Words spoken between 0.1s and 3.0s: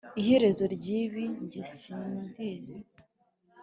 iherezo ry’ibi jye sindizi,